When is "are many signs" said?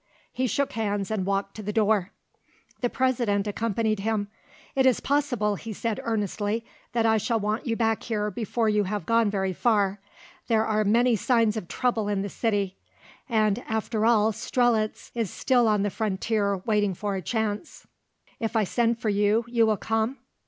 10.65-11.55